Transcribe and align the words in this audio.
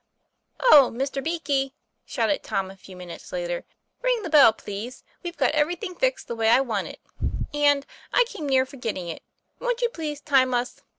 "/"\H, 0.59 0.67
Mr. 0.91 1.23
Beakey," 1.23 1.73
shouted 2.07 2.41
Tom 2.41 2.71
a 2.71 2.75
few 2.75 2.95
moments 2.95 3.29
\J 3.29 3.35
later," 3.35 3.65
ring 4.01 4.23
the 4.23 4.31
bell, 4.31 4.51
please 4.51 5.03
we've 5.21 5.37
got 5.37 5.51
every 5.51 5.75
thing 5.75 5.93
fixed 5.93 6.27
the 6.27 6.35
way 6.35 6.49
I 6.49 6.59
want 6.59 6.87
it. 6.87 6.99
And 7.53 7.85
I 8.11 8.23
came 8.27 8.49
near 8.49 8.65
forgetting 8.65 9.09
it 9.09 9.21
wont 9.59 9.83
you 9.83 9.89
please 9.89 10.19
time 10.19 10.55
us? 10.55 10.81